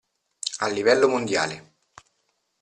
[0.61, 1.75] A livello mondiale.